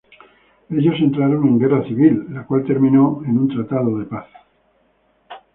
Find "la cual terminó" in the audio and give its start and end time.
2.31-3.21